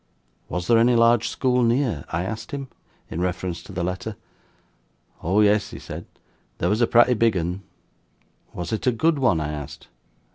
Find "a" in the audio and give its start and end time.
6.81-6.87, 8.87-8.91